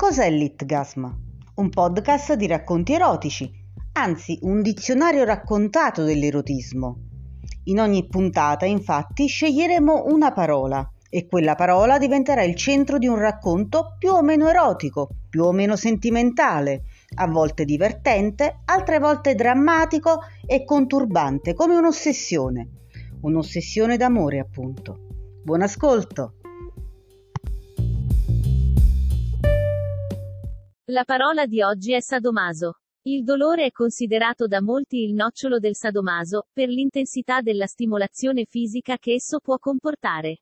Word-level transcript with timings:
Cos'è 0.00 0.30
l'Itgasm? 0.30 1.06
Un 1.56 1.68
podcast 1.68 2.32
di 2.32 2.46
racconti 2.46 2.94
erotici, 2.94 3.52
anzi 3.92 4.38
un 4.44 4.62
dizionario 4.62 5.24
raccontato 5.24 6.04
dell'erotismo. 6.04 7.00
In 7.64 7.80
ogni 7.80 8.06
puntata, 8.06 8.64
infatti, 8.64 9.26
sceglieremo 9.26 10.04
una 10.06 10.32
parola 10.32 10.90
e 11.10 11.26
quella 11.26 11.54
parola 11.54 11.98
diventerà 11.98 12.42
il 12.42 12.54
centro 12.54 12.96
di 12.96 13.08
un 13.08 13.18
racconto 13.18 13.96
più 13.98 14.12
o 14.12 14.22
meno 14.22 14.48
erotico, 14.48 15.10
più 15.28 15.44
o 15.44 15.52
meno 15.52 15.76
sentimentale, 15.76 16.84
a 17.16 17.26
volte 17.26 17.66
divertente, 17.66 18.60
altre 18.64 18.98
volte 19.00 19.34
drammatico 19.34 20.20
e 20.46 20.64
conturbante, 20.64 21.52
come 21.52 21.76
un'ossessione. 21.76 22.70
Un'ossessione 23.20 23.98
d'amore, 23.98 24.38
appunto. 24.38 25.08
Buon 25.44 25.60
ascolto! 25.60 26.39
La 30.90 31.04
parola 31.04 31.46
di 31.46 31.62
oggi 31.62 31.92
è 31.92 32.00
sadomaso. 32.00 32.80
Il 33.02 33.22
dolore 33.22 33.64
è 33.64 33.70
considerato 33.70 34.48
da 34.48 34.60
molti 34.60 35.04
il 35.04 35.14
nocciolo 35.14 35.60
del 35.60 35.76
sadomaso, 35.76 36.48
per 36.52 36.68
l'intensità 36.68 37.42
della 37.42 37.66
stimolazione 37.66 38.44
fisica 38.44 38.96
che 38.96 39.12
esso 39.12 39.38
può 39.38 39.56
comportare. 39.58 40.40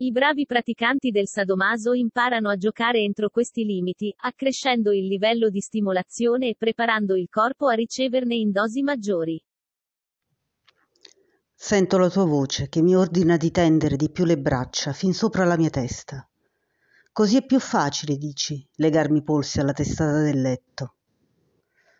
I 0.00 0.10
bravi 0.10 0.44
praticanti 0.44 1.10
del 1.10 1.28
sadomaso 1.28 1.94
imparano 1.94 2.50
a 2.50 2.56
giocare 2.56 3.00
entro 3.00 3.30
questi 3.30 3.64
limiti, 3.64 4.12
accrescendo 4.18 4.92
il 4.92 5.06
livello 5.06 5.48
di 5.48 5.60
stimolazione 5.60 6.48
e 6.48 6.56
preparando 6.58 7.16
il 7.16 7.28
corpo 7.30 7.66
a 7.68 7.72
riceverne 7.72 8.34
in 8.34 8.50
dosi 8.50 8.82
maggiori. 8.82 9.42
Sento 11.54 11.96
la 11.96 12.10
tua 12.10 12.26
voce 12.26 12.68
che 12.68 12.82
mi 12.82 12.94
ordina 12.94 13.38
di 13.38 13.50
tendere 13.50 13.96
di 13.96 14.10
più 14.10 14.26
le 14.26 14.36
braccia 14.36 14.92
fin 14.92 15.14
sopra 15.14 15.46
la 15.46 15.56
mia 15.56 15.70
testa. 15.70 16.29
Così 17.12 17.38
è 17.38 17.44
più 17.44 17.58
facile, 17.58 18.16
dici, 18.16 18.64
legarmi 18.76 19.18
i 19.18 19.22
polsi 19.24 19.58
alla 19.58 19.72
testata 19.72 20.20
del 20.20 20.40
letto. 20.40 20.94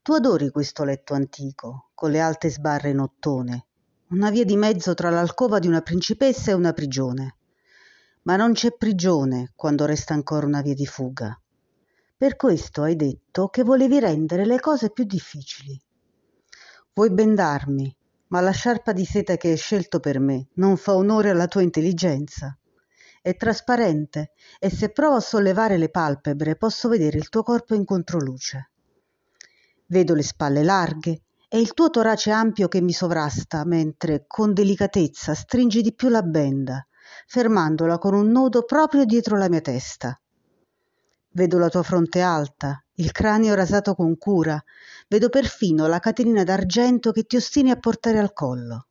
Tu 0.00 0.12
adori 0.12 0.50
questo 0.50 0.84
letto 0.84 1.14
antico, 1.14 1.90
con 1.92 2.12
le 2.12 2.20
alte 2.20 2.48
sbarre 2.48 2.90
in 2.90 3.00
ottone, 3.00 3.66
una 4.10 4.30
via 4.30 4.44
di 4.44 4.56
mezzo 4.56 4.94
tra 4.94 5.10
l'alcova 5.10 5.58
di 5.58 5.66
una 5.66 5.80
principessa 5.80 6.52
e 6.52 6.54
una 6.54 6.72
prigione. 6.72 7.36
Ma 8.22 8.36
non 8.36 8.52
c'è 8.52 8.76
prigione 8.76 9.52
quando 9.56 9.86
resta 9.86 10.14
ancora 10.14 10.46
una 10.46 10.62
via 10.62 10.74
di 10.74 10.86
fuga. 10.86 11.36
Per 12.16 12.36
questo 12.36 12.82
hai 12.82 12.94
detto 12.94 13.48
che 13.48 13.64
volevi 13.64 13.98
rendere 13.98 14.46
le 14.46 14.60
cose 14.60 14.92
più 14.92 15.02
difficili. 15.02 15.78
Vuoi 16.94 17.10
bendarmi, 17.10 17.94
ma 18.28 18.40
la 18.40 18.52
sciarpa 18.52 18.92
di 18.92 19.04
seta 19.04 19.36
che 19.36 19.50
hai 19.50 19.56
scelto 19.56 19.98
per 19.98 20.20
me 20.20 20.46
non 20.54 20.76
fa 20.76 20.94
onore 20.94 21.30
alla 21.30 21.48
tua 21.48 21.62
intelligenza 21.62 22.56
è 23.22 23.36
trasparente 23.36 24.32
e 24.58 24.68
se 24.68 24.90
provo 24.90 25.14
a 25.14 25.20
sollevare 25.20 25.78
le 25.78 25.88
palpebre 25.88 26.56
posso 26.56 26.88
vedere 26.88 27.18
il 27.18 27.28
tuo 27.28 27.44
corpo 27.44 27.74
in 27.74 27.84
controluce. 27.84 28.70
Vedo 29.86 30.14
le 30.14 30.24
spalle 30.24 30.64
larghe 30.64 31.22
e 31.48 31.60
il 31.60 31.72
tuo 31.72 31.88
torace 31.88 32.32
ampio 32.32 32.66
che 32.66 32.80
mi 32.80 32.92
sovrasta 32.92 33.64
mentre 33.64 34.24
con 34.26 34.52
delicatezza 34.52 35.34
stringi 35.34 35.82
di 35.82 35.94
più 35.94 36.08
la 36.08 36.22
benda, 36.22 36.84
fermandola 37.26 37.98
con 37.98 38.14
un 38.14 38.28
nodo 38.28 38.64
proprio 38.64 39.04
dietro 39.04 39.36
la 39.36 39.48
mia 39.48 39.60
testa. 39.60 40.20
Vedo 41.34 41.58
la 41.58 41.68
tua 41.68 41.82
fronte 41.82 42.20
alta, 42.20 42.82
il 42.94 43.12
cranio 43.12 43.54
rasato 43.54 43.94
con 43.94 44.18
cura, 44.18 44.62
vedo 45.08 45.28
perfino 45.28 45.86
la 45.86 46.00
catenina 46.00 46.42
d'argento 46.42 47.12
che 47.12 47.22
ti 47.22 47.36
ostini 47.36 47.70
a 47.70 47.76
portare 47.76 48.18
al 48.18 48.32
collo. 48.32 48.88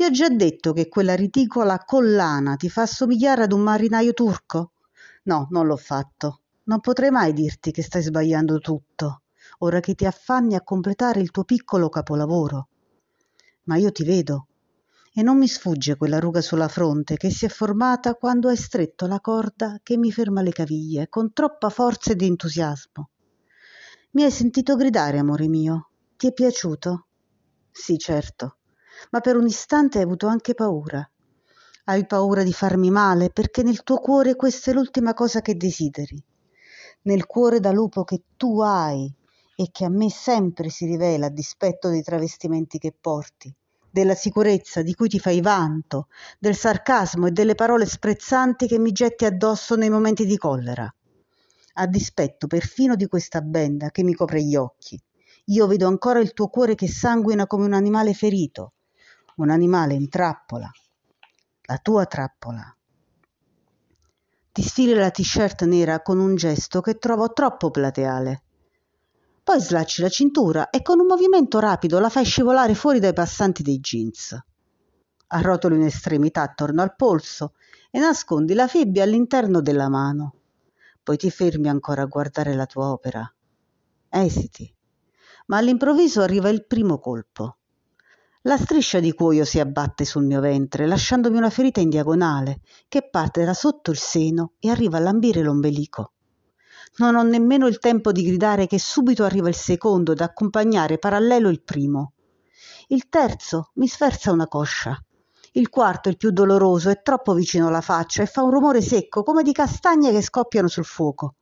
Ti 0.00 0.06
ho 0.06 0.10
già 0.10 0.30
detto 0.30 0.72
che 0.72 0.88
quella 0.88 1.14
ridicola 1.14 1.78
collana 1.84 2.56
ti 2.56 2.70
fa 2.70 2.86
somigliare 2.86 3.42
ad 3.42 3.52
un 3.52 3.60
marinaio 3.60 4.14
turco? 4.14 4.72
No, 5.24 5.46
non 5.50 5.66
l'ho 5.66 5.76
fatto. 5.76 6.40
Non 6.62 6.80
potrei 6.80 7.10
mai 7.10 7.34
dirti 7.34 7.70
che 7.70 7.82
stai 7.82 8.00
sbagliando 8.00 8.60
tutto, 8.60 9.24
ora 9.58 9.80
che 9.80 9.94
ti 9.94 10.06
affanni 10.06 10.54
a 10.54 10.62
completare 10.62 11.20
il 11.20 11.30
tuo 11.30 11.44
piccolo 11.44 11.90
capolavoro. 11.90 12.68
Ma 13.64 13.76
io 13.76 13.92
ti 13.92 14.02
vedo 14.02 14.46
e 15.12 15.20
non 15.20 15.36
mi 15.36 15.46
sfugge 15.46 15.96
quella 15.96 16.18
ruga 16.18 16.40
sulla 16.40 16.68
fronte 16.68 17.18
che 17.18 17.28
si 17.28 17.44
è 17.44 17.50
formata 17.50 18.14
quando 18.14 18.48
hai 18.48 18.56
stretto 18.56 19.06
la 19.06 19.20
corda 19.20 19.80
che 19.82 19.98
mi 19.98 20.10
ferma 20.10 20.40
le 20.40 20.52
caviglie 20.52 21.10
con 21.10 21.34
troppa 21.34 21.68
forza 21.68 22.12
ed 22.12 22.22
entusiasmo. 22.22 23.10
Mi 24.12 24.22
hai 24.22 24.30
sentito 24.30 24.76
gridare, 24.76 25.18
amore 25.18 25.46
mio? 25.46 25.90
Ti 26.16 26.28
è 26.28 26.32
piaciuto? 26.32 27.06
Sì, 27.70 27.98
certo 27.98 28.54
ma 29.10 29.20
per 29.20 29.36
un 29.36 29.46
istante 29.46 29.98
hai 29.98 30.04
avuto 30.04 30.26
anche 30.26 30.54
paura. 30.54 31.08
Hai 31.84 32.06
paura 32.06 32.42
di 32.42 32.52
farmi 32.52 32.90
male 32.90 33.30
perché 33.30 33.62
nel 33.62 33.82
tuo 33.82 33.98
cuore 33.98 34.36
questa 34.36 34.70
è 34.70 34.74
l'ultima 34.74 35.14
cosa 35.14 35.40
che 35.40 35.56
desideri. 35.56 36.22
Nel 37.02 37.26
cuore 37.26 37.58
da 37.58 37.72
lupo 37.72 38.04
che 38.04 38.22
tu 38.36 38.60
hai 38.60 39.12
e 39.56 39.68
che 39.72 39.84
a 39.84 39.88
me 39.88 40.10
sempre 40.10 40.68
si 40.68 40.86
rivela 40.86 41.26
a 41.26 41.30
dispetto 41.30 41.88
dei 41.88 42.02
travestimenti 42.02 42.78
che 42.78 42.94
porti, 42.98 43.52
della 43.90 44.14
sicurezza 44.14 44.82
di 44.82 44.94
cui 44.94 45.08
ti 45.08 45.18
fai 45.18 45.40
vanto, 45.40 46.08
del 46.38 46.54
sarcasmo 46.54 47.26
e 47.26 47.30
delle 47.32 47.54
parole 47.54 47.86
sprezzanti 47.86 48.66
che 48.66 48.78
mi 48.78 48.92
getti 48.92 49.24
addosso 49.24 49.74
nei 49.74 49.90
momenti 49.90 50.24
di 50.26 50.36
collera. 50.36 50.90
A 51.74 51.86
dispetto 51.86 52.46
perfino 52.46 52.94
di 52.94 53.06
questa 53.06 53.40
benda 53.40 53.90
che 53.90 54.02
mi 54.02 54.14
copre 54.14 54.42
gli 54.42 54.56
occhi. 54.56 55.00
Io 55.46 55.66
vedo 55.66 55.88
ancora 55.88 56.20
il 56.20 56.32
tuo 56.32 56.48
cuore 56.48 56.74
che 56.74 56.88
sanguina 56.88 57.46
come 57.46 57.64
un 57.64 57.72
animale 57.72 58.14
ferito, 58.14 58.74
un 59.40 59.50
animale 59.50 59.94
in 59.94 60.08
trappola, 60.08 60.70
la 61.62 61.78
tua 61.78 62.04
trappola. 62.04 62.76
Ti 64.52 64.62
sfili 64.62 64.94
la 64.94 65.10
t-shirt 65.10 65.64
nera 65.64 66.02
con 66.02 66.18
un 66.18 66.34
gesto 66.34 66.80
che 66.80 66.98
trovo 66.98 67.32
troppo 67.32 67.70
plateale. 67.70 68.42
Poi 69.42 69.60
slacci 69.60 70.02
la 70.02 70.08
cintura 70.08 70.68
e 70.68 70.82
con 70.82 71.00
un 71.00 71.06
movimento 71.06 71.58
rapido 71.58 71.98
la 71.98 72.10
fai 72.10 72.24
scivolare 72.24 72.74
fuori 72.74 73.00
dai 73.00 73.14
passanti 73.14 73.62
dei 73.62 73.80
jeans. 73.80 74.38
Arrotoli 75.28 75.76
un'estremità 75.76 76.42
attorno 76.42 76.82
al 76.82 76.94
polso 76.94 77.54
e 77.90 77.98
nascondi 77.98 78.52
la 78.52 78.68
fibbia 78.68 79.04
all'interno 79.04 79.62
della 79.62 79.88
mano. 79.88 80.34
Poi 81.02 81.16
ti 81.16 81.30
fermi 81.30 81.68
ancora 81.68 82.02
a 82.02 82.06
guardare 82.06 82.54
la 82.54 82.66
tua 82.66 82.90
opera. 82.90 83.32
Esiti. 84.10 84.70
Ma 85.46 85.56
all'improvviso 85.56 86.20
arriva 86.20 86.50
il 86.50 86.66
primo 86.66 86.98
colpo. 86.98 87.59
La 88.44 88.56
striscia 88.56 89.00
di 89.00 89.12
cuoio 89.12 89.44
si 89.44 89.60
abbatte 89.60 90.06
sul 90.06 90.24
mio 90.24 90.40
ventre, 90.40 90.86
lasciandomi 90.86 91.36
una 91.36 91.50
ferita 91.50 91.80
in 91.80 91.90
diagonale, 91.90 92.62
che 92.88 93.06
parte 93.06 93.44
da 93.44 93.52
sotto 93.52 93.90
il 93.90 93.98
seno 93.98 94.52
e 94.60 94.70
arriva 94.70 94.96
a 94.96 95.00
lambire 95.00 95.42
l'ombelico. 95.42 96.12
Non 96.96 97.16
ho 97.16 97.22
nemmeno 97.22 97.66
il 97.66 97.78
tempo 97.78 98.12
di 98.12 98.22
gridare 98.22 98.66
che 98.66 98.78
subito 98.78 99.24
arriva 99.24 99.48
il 99.50 99.54
secondo 99.54 100.12
ad 100.12 100.20
accompagnare 100.20 100.96
parallelo 100.96 101.50
il 101.50 101.60
primo. 101.60 102.14
Il 102.88 103.10
terzo 103.10 103.72
mi 103.74 103.86
sferza 103.86 104.32
una 104.32 104.48
coscia. 104.48 104.98
Il 105.52 105.68
quarto, 105.68 106.08
il 106.08 106.16
più 106.16 106.30
doloroso, 106.30 106.88
è 106.88 107.02
troppo 107.02 107.34
vicino 107.34 107.66
alla 107.66 107.82
faccia 107.82 108.22
e 108.22 108.26
fa 108.26 108.42
un 108.42 108.52
rumore 108.52 108.80
secco 108.80 109.22
come 109.22 109.42
di 109.42 109.52
castagne 109.52 110.12
che 110.12 110.22
scoppiano 110.22 110.66
sul 110.66 110.86
fuoco. 110.86 111.34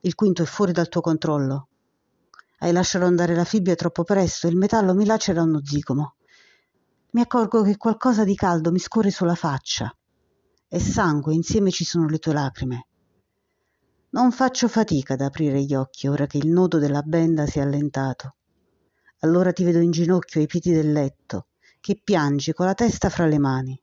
Il 0.00 0.14
quinto 0.14 0.42
è 0.42 0.46
fuori 0.46 0.72
dal 0.72 0.90
tuo 0.90 1.00
controllo. 1.00 1.68
Hai 2.62 2.70
lasciato 2.70 3.06
andare 3.06 3.34
la 3.34 3.42
fibbia 3.42 3.74
troppo 3.74 4.04
presto 4.04 4.46
il 4.46 4.54
metallo 4.54 4.94
mi 4.94 5.04
lacera 5.04 5.42
uno 5.42 5.60
zigomo. 5.64 6.14
Mi 7.10 7.20
accorgo 7.20 7.64
che 7.64 7.76
qualcosa 7.76 8.22
di 8.22 8.36
caldo 8.36 8.70
mi 8.70 8.78
scorre 8.78 9.10
sulla 9.10 9.34
faccia. 9.34 9.92
È 10.68 10.78
sangue, 10.78 11.34
insieme 11.34 11.72
ci 11.72 11.84
sono 11.84 12.06
le 12.06 12.18
tue 12.18 12.32
lacrime. 12.32 12.86
Non 14.10 14.30
faccio 14.30 14.68
fatica 14.68 15.14
ad 15.14 15.22
aprire 15.22 15.60
gli 15.60 15.74
occhi 15.74 16.06
ora 16.06 16.26
che 16.26 16.38
il 16.38 16.46
nodo 16.46 16.78
della 16.78 17.02
benda 17.02 17.46
si 17.46 17.58
è 17.58 17.62
allentato. 17.62 18.36
Allora 19.22 19.52
ti 19.52 19.64
vedo 19.64 19.80
in 19.80 19.90
ginocchio 19.90 20.40
ai 20.40 20.46
piedi 20.46 20.70
del 20.70 20.92
letto, 20.92 21.46
che 21.80 22.00
piangi 22.00 22.52
con 22.52 22.66
la 22.66 22.74
testa 22.74 23.10
fra 23.10 23.26
le 23.26 23.40
mani. 23.40 23.80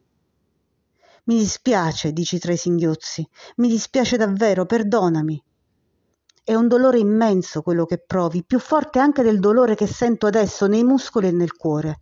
Mi 1.25 1.37
dispiace, 1.37 2.13
dici 2.13 2.39
tra 2.39 2.53
i 2.53 2.57
singhiozzi, 2.57 3.27
mi 3.57 3.67
dispiace 3.67 4.15
davvero, 4.15 4.65
perdonami. 4.65 5.43
È 6.49 6.55
un 6.55 6.67
dolore 6.67 6.97
immenso 6.97 7.61
quello 7.61 7.85
che 7.85 7.99
provi, 7.99 8.43
più 8.43 8.57
forte 8.57 8.97
anche 8.97 9.21
del 9.21 9.37
dolore 9.37 9.75
che 9.75 9.85
sento 9.85 10.25
adesso 10.25 10.65
nei 10.65 10.83
muscoli 10.83 11.27
e 11.27 11.31
nel 11.31 11.55
cuore. 11.55 12.01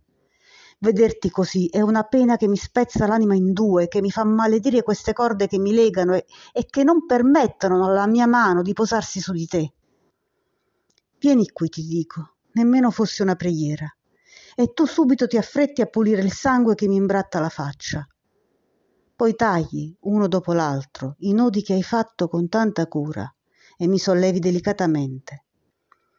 Vederti 0.78 1.28
così 1.28 1.66
è 1.66 1.82
una 1.82 2.04
pena 2.04 2.38
che 2.38 2.48
mi 2.48 2.56
spezza 2.56 3.06
l'anima 3.06 3.34
in 3.34 3.52
due, 3.52 3.88
che 3.88 4.00
mi 4.00 4.10
fa 4.10 4.24
maledire 4.24 4.82
queste 4.82 5.12
corde 5.12 5.48
che 5.48 5.58
mi 5.58 5.74
legano 5.74 6.14
e, 6.14 6.24
e 6.54 6.64
che 6.64 6.82
non 6.82 7.04
permettono 7.04 7.84
alla 7.84 8.06
mia 8.06 8.26
mano 8.26 8.62
di 8.62 8.72
posarsi 8.72 9.20
su 9.20 9.32
di 9.32 9.44
te. 9.44 9.74
Vieni 11.18 11.46
qui, 11.50 11.68
ti 11.68 11.82
dico, 11.82 12.36
nemmeno 12.52 12.90
fosse 12.90 13.22
una 13.22 13.36
preghiera. 13.36 13.86
E 14.56 14.72
tu 14.72 14.86
subito 14.86 15.26
ti 15.26 15.36
affretti 15.36 15.82
a 15.82 15.86
pulire 15.88 16.22
il 16.22 16.32
sangue 16.32 16.74
che 16.74 16.88
mi 16.88 16.96
imbratta 16.96 17.38
la 17.38 17.50
faccia. 17.50 18.08
Poi 19.14 19.34
tagli, 19.34 19.94
uno 20.04 20.26
dopo 20.26 20.54
l'altro, 20.54 21.16
i 21.18 21.34
nodi 21.34 21.60
che 21.60 21.74
hai 21.74 21.82
fatto 21.82 22.28
con 22.28 22.48
tanta 22.48 22.86
cura 22.86 23.30
e 23.80 23.86
mi 23.86 23.98
sollevi 23.98 24.40
delicatamente. 24.40 25.44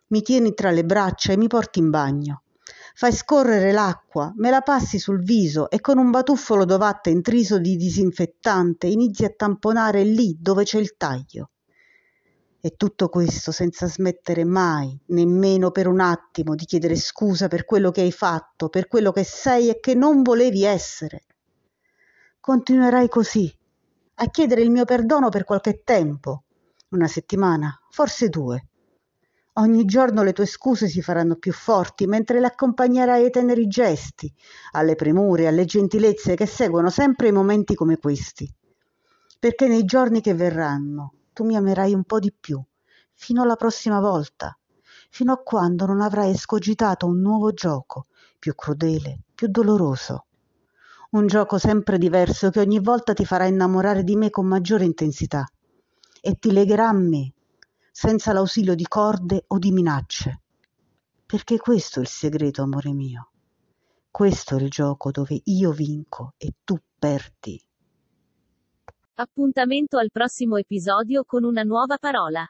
Mi 0.08 0.22
tieni 0.22 0.54
tra 0.54 0.72
le 0.72 0.86
braccia 0.86 1.34
e 1.34 1.38
mi 1.38 1.48
porti 1.48 1.80
in 1.80 1.90
bagno. 1.90 2.44
Fai 2.96 3.12
scorrere 3.12 3.72
l'acqua, 3.72 4.32
me 4.38 4.50
la 4.50 4.62
passi 4.62 4.98
sul 4.98 5.22
viso 5.22 5.70
e 5.70 5.82
con 5.82 5.98
un 5.98 6.10
batuffolo 6.10 6.64
d'ovatta 6.64 7.10
intriso 7.10 7.60
di 7.60 7.76
disinfettante 7.76 8.88
inizi 8.88 9.26
a 9.26 9.34
tamponare 9.36 10.04
lì 10.04 10.38
dove 10.40 10.64
c'è 10.64 10.80
il 10.80 10.96
taglio. 10.96 11.52
E 12.62 12.76
tutto 12.76 13.10
questo 13.10 13.52
senza 13.52 13.88
smettere 13.88 14.46
mai, 14.46 14.98
nemmeno 15.08 15.72
per 15.72 15.88
un 15.88 16.00
attimo, 16.00 16.56
di 16.56 16.66
chiedere 16.66 16.96
scusa 16.96 17.48
per 17.48 17.66
quello 17.66 17.92
che 17.92 18.02
hai 18.02 18.12
fatto, 18.12 18.70
per 18.70 18.88
quello 18.88 19.12
che 19.12 19.24
sei 19.24 19.70
e 19.70 19.80
che 19.80 19.96
non 19.96 20.24
volevi 20.24 20.64
essere. 20.64 21.24
Continuerai 22.40 23.08
così, 23.10 23.54
a 24.16 24.30
chiedere 24.30 24.62
il 24.62 24.72
mio 24.72 24.86
perdono 24.86 25.30
per 25.30 25.46
qualche 25.46 25.84
tempo, 25.84 26.44
una 26.89 27.07
settimana, 27.07 27.80
forse 27.91 28.30
due. 28.30 28.65
Ogni 29.53 29.86
giorno 29.86 30.24
le 30.24 30.33
tue 30.33 30.47
scuse 30.47 30.88
si 30.88 31.03
faranno 31.03 31.36
più 31.36 31.51
forti 31.51 32.07
mentre 32.07 32.39
le 32.39 32.47
accompagnerai 32.47 33.25
ai 33.25 33.30
teneri 33.30 33.68
gesti, 33.68 34.33
alle 34.71 34.95
premure, 34.95 35.47
alle 35.47 35.65
gentilezze 35.65 36.36
che 36.36 36.47
seguono 36.47 36.89
sempre 36.89 37.27
i 37.27 37.31
momenti 37.31 37.75
come 37.75 37.97
questi. 37.97 38.51
Perché 39.38 39.68
nei 39.68 39.86
giorni 39.86 40.19
che 40.21 40.33
verranno 40.33 41.13
tu 41.33 41.44
mi 41.44 41.56
amerai 41.56 41.94
un 41.94 42.03
po' 42.06 42.18
di 42.18 42.33
più, 42.38 42.59
fino 43.13 43.44
alla 43.44 43.56
prossima 43.56 44.00
volta, 44.00 44.57
fino 45.12 45.31
a 45.31 45.38
quando 45.38 45.86
non 45.86 46.01
avrai 46.01 46.31
escogitato 46.31 47.06
un 47.06 47.19
nuovo 47.19 47.51
gioco, 47.51 48.07
più 48.39 48.56
crudele, 48.56 49.19
più 49.36 49.47
doloroso. 49.47 50.25
Un 51.12 51.27
gioco 51.27 51.59
sempre 51.59 52.00
diverso 52.00 52.50
che 52.50 52.59
ogni 52.59 52.80
volta 52.80 53.13
ti 53.13 53.25
farà 53.25 53.45
innamorare 53.45 54.03
di 54.03 54.15
me 54.15 54.31
con 54.31 54.47
maggiore 54.47 54.86
intensità 54.86 55.47
e 56.21 56.36
ti 56.36 56.51
legherà 56.51 56.89
a 56.89 56.94
me, 56.94 57.33
senza 57.92 58.33
l'ausilio 58.33 58.75
di 58.75 58.86
corde 58.88 59.44
o 59.48 59.57
di 59.57 59.71
minacce. 59.71 60.42
Perché 61.25 61.57
questo 61.57 62.00
è 62.00 62.01
il 62.01 62.07
segreto, 62.07 62.62
amore 62.62 62.92
mio. 62.94 63.31
Questo 64.10 64.56
è 64.57 64.62
il 64.62 64.69
gioco 64.69 65.12
dove 65.12 65.39
io 65.44 65.71
vinco 65.71 66.33
e 66.38 66.54
tu 66.63 66.77
perdi. 66.98 67.62
Appuntamento 69.16 69.98
al 69.98 70.10
prossimo 70.12 70.57
episodio 70.57 71.24
con 71.25 71.44
una 71.44 71.63
nuova 71.63 71.98
parola. 71.98 72.50